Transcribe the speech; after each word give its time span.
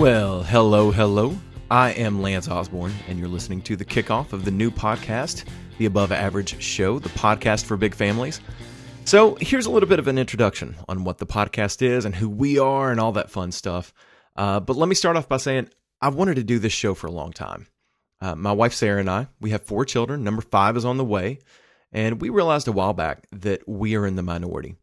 Well, 0.00 0.42
hello, 0.42 0.90
hello. 0.90 1.36
I 1.70 1.90
am 1.90 2.22
Lance 2.22 2.48
Osborne, 2.48 2.94
and 3.06 3.18
you're 3.18 3.28
listening 3.28 3.60
to 3.60 3.76
the 3.76 3.84
kickoff 3.84 4.32
of 4.32 4.46
the 4.46 4.50
new 4.50 4.70
podcast, 4.70 5.44
The 5.76 5.84
Above 5.84 6.10
Average 6.10 6.58
Show, 6.62 6.98
the 6.98 7.10
podcast 7.10 7.66
for 7.66 7.76
big 7.76 7.94
families. 7.94 8.40
So, 9.04 9.36
here's 9.42 9.66
a 9.66 9.70
little 9.70 9.90
bit 9.90 9.98
of 9.98 10.08
an 10.08 10.16
introduction 10.16 10.74
on 10.88 11.04
what 11.04 11.18
the 11.18 11.26
podcast 11.26 11.82
is 11.82 12.06
and 12.06 12.14
who 12.14 12.30
we 12.30 12.58
are 12.58 12.90
and 12.90 12.98
all 12.98 13.12
that 13.12 13.28
fun 13.28 13.52
stuff. 13.52 13.92
Uh, 14.36 14.58
but 14.58 14.74
let 14.74 14.88
me 14.88 14.94
start 14.94 15.18
off 15.18 15.28
by 15.28 15.36
saying 15.36 15.68
I've 16.00 16.14
wanted 16.14 16.36
to 16.36 16.44
do 16.44 16.58
this 16.58 16.72
show 16.72 16.94
for 16.94 17.06
a 17.06 17.12
long 17.12 17.34
time. 17.34 17.66
Uh, 18.22 18.34
my 18.34 18.52
wife 18.52 18.72
Sarah 18.72 19.00
and 19.00 19.10
I, 19.10 19.26
we 19.38 19.50
have 19.50 19.64
four 19.64 19.84
children. 19.84 20.24
Number 20.24 20.40
five 20.40 20.78
is 20.78 20.86
on 20.86 20.96
the 20.96 21.04
way. 21.04 21.40
And 21.92 22.22
we 22.22 22.30
realized 22.30 22.68
a 22.68 22.72
while 22.72 22.94
back 22.94 23.26
that 23.32 23.68
we 23.68 23.96
are 23.96 24.06
in 24.06 24.16
the 24.16 24.22
minority. 24.22 24.76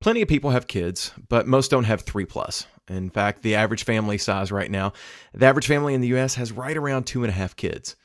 Plenty 0.00 0.22
of 0.22 0.28
people 0.28 0.50
have 0.50 0.66
kids, 0.66 1.12
but 1.28 1.46
most 1.46 1.70
don't 1.70 1.84
have 1.84 2.00
three 2.00 2.24
plus. 2.24 2.66
In 2.88 3.10
fact, 3.10 3.42
the 3.42 3.54
average 3.54 3.84
family 3.84 4.16
size 4.16 4.50
right 4.50 4.70
now, 4.70 4.94
the 5.34 5.44
average 5.44 5.66
family 5.66 5.92
in 5.92 6.00
the 6.00 6.14
US 6.16 6.36
has 6.36 6.52
right 6.52 6.76
around 6.76 7.04
two 7.04 7.22
and 7.22 7.28
a 7.28 7.34
half 7.34 7.54
kids. 7.54 7.96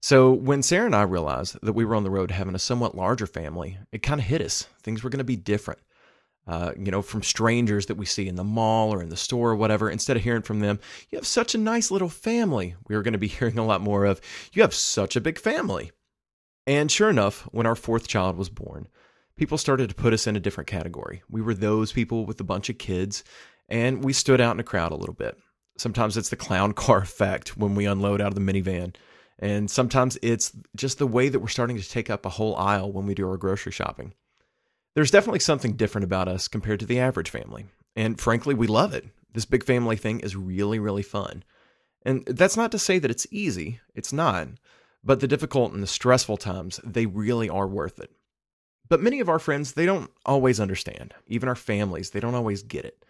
So 0.00 0.32
when 0.32 0.62
Sarah 0.62 0.86
and 0.86 0.96
I 0.96 1.02
realized 1.02 1.58
that 1.62 1.74
we 1.74 1.84
were 1.84 1.94
on 1.94 2.04
the 2.04 2.10
road 2.10 2.28
to 2.28 2.34
having 2.34 2.54
a 2.54 2.58
somewhat 2.58 2.96
larger 2.96 3.26
family, 3.26 3.76
it 3.92 4.02
kind 4.02 4.18
of 4.18 4.26
hit 4.26 4.40
us. 4.40 4.66
Things 4.82 5.04
were 5.04 5.10
going 5.10 5.18
to 5.18 5.24
be 5.24 5.36
different. 5.36 5.80
Uh, 6.46 6.72
you 6.76 6.90
know, 6.90 7.02
from 7.02 7.22
strangers 7.22 7.84
that 7.86 7.98
we 7.98 8.06
see 8.06 8.28
in 8.28 8.34
the 8.36 8.42
mall 8.42 8.92
or 8.92 9.02
in 9.02 9.10
the 9.10 9.16
store 9.16 9.50
or 9.50 9.56
whatever, 9.56 9.90
instead 9.90 10.16
of 10.16 10.22
hearing 10.24 10.42
from 10.42 10.60
them, 10.60 10.80
you 11.10 11.18
have 11.18 11.26
such 11.26 11.54
a 11.54 11.58
nice 11.58 11.90
little 11.90 12.08
family, 12.08 12.74
we 12.88 12.96
were 12.96 13.02
going 13.02 13.12
to 13.12 13.18
be 13.18 13.28
hearing 13.28 13.58
a 13.58 13.66
lot 13.66 13.82
more 13.82 14.06
of, 14.06 14.22
you 14.54 14.62
have 14.62 14.74
such 14.74 15.16
a 15.16 15.20
big 15.20 15.38
family. 15.38 15.92
And 16.66 16.90
sure 16.90 17.10
enough, 17.10 17.42
when 17.52 17.66
our 17.66 17.76
fourth 17.76 18.08
child 18.08 18.38
was 18.38 18.48
born, 18.48 18.88
people 19.36 19.58
started 19.58 19.88
to 19.88 19.94
put 19.94 20.12
us 20.12 20.26
in 20.26 20.36
a 20.36 20.40
different 20.40 20.68
category. 20.68 21.22
We 21.28 21.42
were 21.42 21.54
those 21.54 21.92
people 21.92 22.26
with 22.26 22.40
a 22.40 22.44
bunch 22.44 22.68
of 22.68 22.78
kids, 22.78 23.24
and 23.68 24.04
we 24.04 24.12
stood 24.12 24.40
out 24.40 24.54
in 24.54 24.60
a 24.60 24.64
crowd 24.64 24.92
a 24.92 24.96
little 24.96 25.14
bit. 25.14 25.36
Sometimes 25.78 26.16
it's 26.16 26.28
the 26.28 26.36
clown 26.36 26.72
car 26.74 26.98
effect 26.98 27.56
when 27.56 27.74
we 27.74 27.86
unload 27.86 28.20
out 28.20 28.28
of 28.28 28.34
the 28.34 28.40
minivan. 28.40 28.94
And 29.38 29.70
sometimes 29.70 30.18
it's 30.22 30.52
just 30.76 30.98
the 30.98 31.06
way 31.06 31.28
that 31.28 31.40
we're 31.40 31.48
starting 31.48 31.76
to 31.76 31.88
take 31.88 32.10
up 32.10 32.24
a 32.24 32.30
whole 32.30 32.54
aisle 32.56 32.92
when 32.92 33.06
we 33.06 33.14
do 33.14 33.28
our 33.28 33.36
grocery 33.36 33.72
shopping. 33.72 34.14
There's 34.94 35.10
definitely 35.10 35.40
something 35.40 35.72
different 35.72 36.04
about 36.04 36.28
us 36.28 36.48
compared 36.48 36.80
to 36.80 36.86
the 36.86 37.00
average 37.00 37.30
family. 37.30 37.66
And 37.96 38.20
frankly, 38.20 38.54
we 38.54 38.66
love 38.66 38.94
it. 38.94 39.06
This 39.32 39.46
big 39.46 39.64
family 39.64 39.96
thing 39.96 40.20
is 40.20 40.36
really, 40.36 40.78
really 40.78 41.02
fun. 41.02 41.42
And 42.04 42.24
that's 42.26 42.56
not 42.56 42.70
to 42.72 42.78
say 42.78 42.98
that 42.98 43.10
it's 43.10 43.26
easy, 43.30 43.80
it's 43.94 44.12
not. 44.12 44.48
But 45.04 45.20
the 45.20 45.28
difficult 45.28 45.72
and 45.72 45.82
the 45.82 45.88
stressful 45.88 46.36
times, 46.36 46.78
they 46.84 47.06
really 47.06 47.48
are 47.48 47.66
worth 47.66 47.98
it. 47.98 48.12
But 48.88 49.00
many 49.00 49.20
of 49.20 49.28
our 49.28 49.38
friends, 49.38 49.72
they 49.72 49.86
don't 49.86 50.10
always 50.26 50.60
understand. 50.60 51.14
Even 51.26 51.48
our 51.48 51.54
families, 51.56 52.10
they 52.10 52.20
don't 52.20 52.34
always 52.34 52.62
get 52.62 52.84
it. 52.84 53.04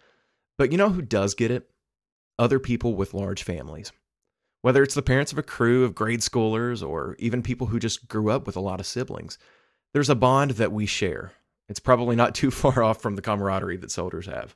But 0.57 0.71
you 0.71 0.77
know 0.77 0.89
who 0.89 1.01
does 1.01 1.33
get 1.33 1.51
it? 1.51 1.69
Other 2.39 2.59
people 2.59 2.95
with 2.95 3.13
large 3.13 3.43
families. 3.43 3.91
Whether 4.61 4.81
it's 4.81 4.95
the 4.95 5.01
parents 5.01 5.31
of 5.31 5.37
a 5.37 5.43
crew 5.43 5.83
of 5.83 5.95
grade 5.95 6.21
schoolers 6.21 6.87
or 6.87 7.15
even 7.19 7.43
people 7.43 7.67
who 7.67 7.79
just 7.79 8.07
grew 8.07 8.29
up 8.29 8.45
with 8.45 8.55
a 8.55 8.61
lot 8.61 8.79
of 8.79 8.85
siblings, 8.85 9.37
there's 9.93 10.09
a 10.09 10.15
bond 10.15 10.51
that 10.51 10.71
we 10.71 10.85
share. 10.85 11.33
It's 11.67 11.79
probably 11.79 12.15
not 12.15 12.35
too 12.35 12.51
far 12.51 12.83
off 12.83 13.01
from 13.01 13.15
the 13.15 13.21
camaraderie 13.21 13.77
that 13.77 13.91
soldiers 13.91 14.25
have. 14.27 14.55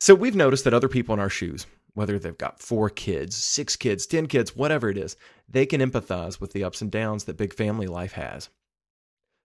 So 0.00 0.14
we've 0.14 0.36
noticed 0.36 0.64
that 0.64 0.72
other 0.72 0.88
people 0.88 1.12
in 1.12 1.20
our 1.20 1.28
shoes, 1.28 1.66
whether 1.92 2.18
they've 2.18 2.38
got 2.38 2.60
four 2.60 2.88
kids, 2.88 3.36
six 3.36 3.76
kids, 3.76 4.06
10 4.06 4.26
kids, 4.26 4.56
whatever 4.56 4.88
it 4.88 4.96
is, 4.96 5.16
they 5.48 5.66
can 5.66 5.82
empathize 5.82 6.40
with 6.40 6.52
the 6.52 6.64
ups 6.64 6.80
and 6.80 6.90
downs 6.90 7.24
that 7.24 7.36
big 7.36 7.52
family 7.52 7.86
life 7.86 8.12
has. 8.12 8.48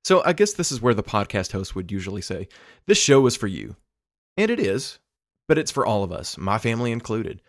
So 0.06 0.22
I 0.24 0.34
guess 0.34 0.54
this 0.54 0.72
is 0.72 0.84
where 0.84 0.94
the 0.94 1.02
podcast 1.02 1.52
host 1.52 1.74
would 1.74 1.92
usually 1.92 2.22
say, 2.22 2.48
This 2.86 3.00
show 3.00 3.26
is 3.26 3.36
for 3.36 3.48
you. 3.48 3.76
And 4.38 4.52
it 4.52 4.60
is, 4.60 5.00
but 5.48 5.58
it's 5.58 5.72
for 5.72 5.84
all 5.84 6.04
of 6.04 6.12
us, 6.12 6.38
my 6.38 6.60
family 6.60 6.92
included. 6.92 7.42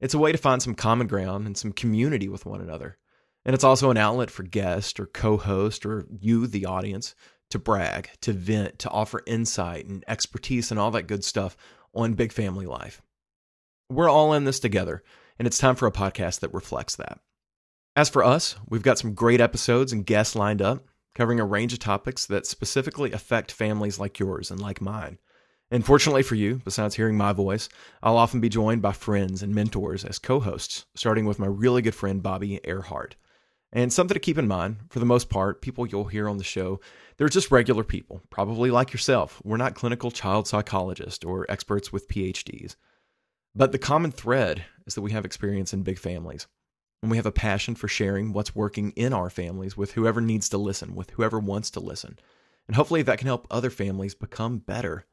It's 0.00 0.14
a 0.14 0.18
way 0.18 0.30
to 0.30 0.38
find 0.38 0.62
some 0.62 0.76
common 0.76 1.08
ground 1.08 1.46
and 1.48 1.58
some 1.58 1.72
community 1.72 2.28
with 2.28 2.46
one 2.46 2.60
another. 2.60 2.96
And 3.44 3.54
it's 3.54 3.64
also 3.64 3.90
an 3.90 3.96
outlet 3.96 4.30
for 4.30 4.44
guest 4.44 5.00
or 5.00 5.06
co 5.06 5.36
host 5.36 5.84
or 5.84 6.06
you, 6.08 6.46
the 6.46 6.64
audience, 6.64 7.16
to 7.50 7.58
brag, 7.58 8.10
to 8.20 8.32
vent, 8.32 8.78
to 8.78 8.90
offer 8.90 9.24
insight 9.26 9.86
and 9.86 10.04
expertise 10.06 10.70
and 10.70 10.78
all 10.78 10.92
that 10.92 11.08
good 11.08 11.24
stuff 11.24 11.56
on 11.92 12.14
big 12.14 12.30
family 12.30 12.66
life. 12.66 13.02
We're 13.90 14.08
all 14.08 14.32
in 14.32 14.44
this 14.44 14.60
together, 14.60 15.02
and 15.40 15.48
it's 15.48 15.58
time 15.58 15.74
for 15.74 15.88
a 15.88 15.92
podcast 15.92 16.38
that 16.38 16.54
reflects 16.54 16.94
that. 16.96 17.18
As 17.96 18.08
for 18.08 18.22
us, 18.22 18.54
we've 18.68 18.82
got 18.84 18.98
some 18.98 19.14
great 19.14 19.40
episodes 19.40 19.92
and 19.92 20.06
guests 20.06 20.36
lined 20.36 20.62
up, 20.62 20.86
covering 21.16 21.40
a 21.40 21.44
range 21.46 21.72
of 21.72 21.78
topics 21.78 22.26
that 22.26 22.46
specifically 22.46 23.10
affect 23.10 23.50
families 23.50 23.98
like 23.98 24.18
yours 24.18 24.50
and 24.50 24.60
like 24.60 24.82
mine. 24.82 25.18
And 25.70 25.84
fortunately 25.84 26.22
for 26.22 26.34
you, 26.34 26.60
besides 26.62 26.94
hearing 26.94 27.16
my 27.16 27.32
voice, 27.32 27.70
I'll 28.02 28.18
often 28.18 28.38
be 28.38 28.50
joined 28.50 28.82
by 28.82 28.92
friends 28.92 29.42
and 29.42 29.54
mentors 29.54 30.04
as 30.04 30.18
co 30.18 30.40
hosts, 30.40 30.84
starting 30.94 31.24
with 31.24 31.38
my 31.38 31.46
really 31.46 31.80
good 31.80 31.94
friend 31.94 32.22
Bobby 32.22 32.60
Earhart. 32.64 33.16
And 33.72 33.90
something 33.92 34.14
to 34.14 34.20
keep 34.20 34.36
in 34.36 34.46
mind 34.46 34.76
for 34.90 35.00
the 35.00 35.06
most 35.06 35.30
part, 35.30 35.62
people 35.62 35.86
you'll 35.86 36.04
hear 36.04 36.28
on 36.28 36.36
the 36.36 36.44
show, 36.44 36.80
they're 37.16 37.28
just 37.28 37.50
regular 37.50 37.82
people, 37.82 38.20
probably 38.28 38.70
like 38.70 38.92
yourself. 38.92 39.40
We're 39.42 39.56
not 39.56 39.74
clinical 39.74 40.10
child 40.10 40.46
psychologists 40.46 41.24
or 41.24 41.50
experts 41.50 41.92
with 41.92 42.08
PhDs. 42.08 42.76
But 43.54 43.72
the 43.72 43.78
common 43.78 44.12
thread 44.12 44.66
is 44.86 44.94
that 44.94 45.02
we 45.02 45.12
have 45.12 45.24
experience 45.24 45.72
in 45.72 45.82
big 45.82 45.98
families. 45.98 46.46
And 47.02 47.10
we 47.10 47.16
have 47.18 47.26
a 47.26 47.32
passion 47.32 47.74
for 47.74 47.88
sharing 47.88 48.32
what's 48.32 48.54
working 48.54 48.90
in 48.92 49.12
our 49.12 49.30
families 49.30 49.76
with 49.76 49.92
whoever 49.92 50.20
needs 50.20 50.48
to 50.48 50.58
listen, 50.58 50.94
with 50.94 51.10
whoever 51.10 51.38
wants 51.38 51.70
to 51.70 51.80
listen. 51.80 52.18
And 52.66 52.76
hopefully 52.76 53.02
that 53.02 53.18
can 53.18 53.26
help 53.26 53.46
other 53.50 53.70
families 53.70 54.14
become 54.14 54.58
better 54.58 55.06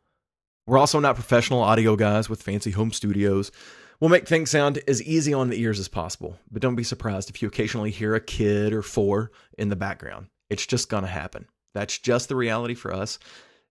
we're 0.65 0.77
also 0.77 0.99
not 0.99 1.15
professional 1.15 1.61
audio 1.61 1.97
guys 1.97 2.29
with 2.29 2.41
fancy 2.41 2.71
home 2.71 2.93
studios. 2.93 3.51
We'll 3.99 4.09
make 4.09 4.27
things 4.27 4.49
sound 4.49 4.79
as 4.87 5.03
easy 5.03 5.33
on 5.33 5.49
the 5.49 5.59
ears 5.59 5.77
as 5.77 5.89
possible, 5.89 6.39
but 6.49 6.61
don't 6.61 6.77
be 6.77 6.85
surprised 6.85 7.29
if 7.29 7.41
you 7.41 7.49
occasionally 7.49 7.91
hear 7.91 8.15
a 8.15 8.21
kid 8.21 8.71
or 8.71 8.81
four 8.81 9.31
in 9.57 9.67
the 9.67 9.75
background. 9.75 10.27
It's 10.49 10.65
just 10.65 10.89
going 10.89 11.03
to 11.03 11.09
happen. 11.09 11.47
That's 11.73 11.97
just 11.97 12.29
the 12.29 12.37
reality 12.37 12.75
for 12.75 12.93
us, 12.93 13.19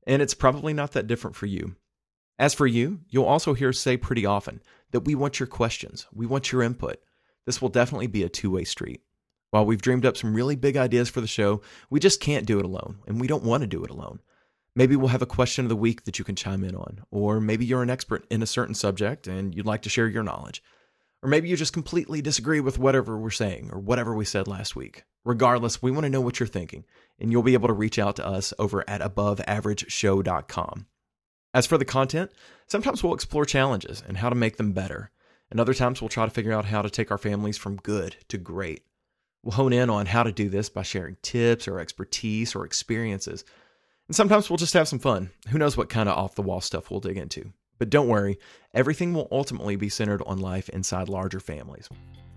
and 0.06 0.21
it's 0.21 0.34
probably 0.34 0.75
not 0.75 0.93
that 0.93 1.06
different 1.06 1.34
for 1.34 1.47
you. 1.47 1.77
As 2.39 2.53
for 2.53 2.67
you, 2.67 3.00
you'll 3.09 3.25
also 3.25 3.55
hear 3.55 3.71
us 3.71 3.79
say 3.79 3.97
pretty 3.97 4.27
often 4.27 4.61
that 4.91 5.06
we 5.06 5.15
want 5.15 5.41
your 5.41 5.47
questions, 5.47 6.06
we 6.12 6.27
want 6.27 6.53
your 6.53 6.62
input. 6.62 6.99
This 7.47 7.61
will 7.61 7.69
definitely 7.69 8.07
be 8.07 8.23
a 8.23 8.29
two 8.29 8.51
way 8.51 8.65
street. 8.65 9.03
While 9.51 9.67
we've 9.67 9.83
dreamed 9.83 10.07
up 10.07 10.17
some 10.17 10.35
really 10.35 10.57
big 10.57 10.77
ideas 10.77 11.11
for 11.11 11.21
the 11.21 11.27
show, 11.27 11.61
we 11.91 12.01
just 12.01 12.21
can't 12.21 12.47
do 12.47 12.59
it 12.59 12.65
alone, 12.65 12.99
and 13.07 13.21
we 13.21 13.27
don't 13.27 13.45
want 13.45 13.61
to 13.63 13.67
do 13.67 13.85
it 13.85 13.91
alone. 13.91 14.21
Maybe 14.75 14.97
we'll 14.97 15.09
have 15.09 15.23
a 15.23 15.27
question 15.27 15.67
of 15.67 15.69
the 15.69 15.77
week 15.77 16.05
that 16.05 16.19
you 16.19 16.25
can 16.25 16.37
chime 16.37 16.65
in 16.65 16.75
on. 16.75 17.05
Or 17.11 17.41
maybe 17.41 17.67
you're 17.67 17.83
an 17.83 17.91
expert 17.91 18.27
in 18.31 18.43
a 18.43 18.47
certain 18.47 18.75
subject 18.75 19.27
and 19.27 19.55
you'd 19.55 19.67
like 19.67 19.83
to 19.83 19.91
share 19.91 20.09
your 20.09 20.23
knowledge. 20.23 20.63
Or 21.23 21.29
maybe 21.29 21.49
you 21.49 21.57
just 21.57 21.75
completely 21.75 22.23
disagree 22.23 22.61
with 22.61 22.79
whatever 22.79 23.19
we're 23.19 23.31
saying 23.31 23.71
or 23.73 23.79
whatever 23.79 24.15
we 24.15 24.25
said 24.25 24.49
last 24.49 24.75
week. 24.75 25.05
Regardless, 25.25 25.83
we 25.83 25.91
want 25.91 26.05
to 26.05 26.11
know 26.11 26.21
what 26.21 26.41
you're 26.41 26.49
thinking, 26.49 26.85
and 27.21 27.31
you'll 27.31 27.45
be 27.45 27.55
able 27.55 27.69
to 27.69 27.75
reach 27.75 27.99
out 27.99 28.17
to 28.17 28.27
us 28.27 28.53
over 28.59 28.83
at 28.89 29.03
aboveaverageshow.com. 29.03 30.87
As 31.55 31.67
for 31.67 31.79
the 31.79 31.85
content, 31.85 32.33
sometimes 32.67 33.05
we'll 33.05 33.15
explore 33.15 33.45
challenges 33.45 34.03
and 34.09 34.17
how 34.17 34.31
to 34.31 34.35
make 34.35 34.57
them 34.57 34.73
better, 34.73 35.11
and 35.53 35.61
other 35.61 35.75
times 35.75 36.03
we'll 36.03 36.09
try 36.09 36.25
to 36.25 36.33
figure 36.33 36.53
out 36.53 36.65
how 36.65 36.83
to 36.83 36.91
take 36.91 37.13
our 37.13 37.19
families 37.19 37.57
from 37.57 37.77
good 37.77 38.17
to 38.27 38.39
great. 38.39 38.83
We'll 39.45 39.53
hone 39.53 39.73
in 39.73 39.89
on 39.89 40.07
how 40.07 40.25
to 40.25 40.33
do 40.33 40.49
this 40.49 40.69
by 40.69 40.83
sharing 40.83 41.17
tips 41.23 41.69
or 41.69 41.79
expertise 41.79 42.57
or 42.57 42.65
experiences 42.65 43.45
and 44.09 44.17
sometimes 44.17 44.51
we'll 44.51 44.59
just 44.59 44.75
have 44.75 44.89
some 44.89 44.99
fun. 44.99 45.31
Who 45.49 45.59
knows 45.59 45.77
what 45.77 45.89
kind 45.89 46.09
of 46.09 46.19
off 46.19 46.35
the 46.35 46.43
wall 46.43 46.61
stuff 46.61 46.91
we'll 46.91 47.01
dig 47.01 47.17
into. 47.17 47.53
But 47.79 47.91
don't 47.91 48.09
worry, 48.09 48.39
everything 48.75 49.15
will 49.15 49.29
ultimately 49.31 49.77
be 49.77 49.89
centered 49.89 50.23
on 50.27 50.39
life 50.39 50.69
inside 50.69 51.09
larger 51.09 51.41
families. 51.41 51.89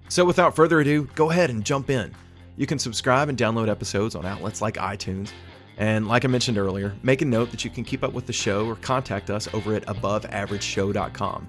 So 0.07 0.23
without 0.23 0.55
further 0.55 0.79
ado, 0.79 1.09
go 1.15 1.31
ahead 1.31 1.49
and 1.49 1.65
jump 1.65 1.89
in. 1.89 2.13
You 2.55 2.65
can 2.65 2.79
subscribe 2.79 3.29
and 3.29 3.37
download 3.37 3.67
episodes 3.67 4.15
on 4.15 4.25
outlets 4.25 4.61
like 4.61 4.75
iTunes. 4.75 5.31
And 5.77 6.07
like 6.07 6.23
I 6.23 6.29
mentioned 6.29 6.57
earlier, 6.57 6.95
make 7.03 7.21
a 7.21 7.25
note 7.25 7.51
that 7.51 7.65
you 7.65 7.69
can 7.69 7.83
keep 7.83 8.03
up 8.03 8.13
with 8.13 8.25
the 8.25 8.33
show 8.33 8.65
or 8.65 8.77
contact 8.77 9.29
us 9.29 9.53
over 9.53 9.73
at 9.75 9.85
aboveaverageshow.com. 9.87 11.47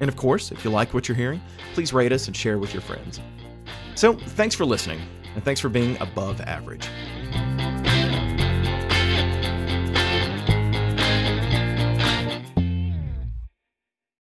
And 0.00 0.08
of 0.08 0.16
course, 0.16 0.52
if 0.52 0.64
you 0.64 0.70
like 0.70 0.92
what 0.94 1.08
you're 1.08 1.16
hearing, 1.16 1.40
please 1.74 1.92
rate 1.92 2.12
us 2.12 2.26
and 2.26 2.36
share 2.36 2.58
with 2.58 2.72
your 2.74 2.82
friends. 2.82 3.20
So, 3.94 4.14
thanks 4.14 4.54
for 4.54 4.64
listening, 4.64 5.00
and 5.34 5.44
thanks 5.44 5.60
for 5.60 5.68
being 5.68 5.96
above 6.00 6.40
average. 6.40 6.88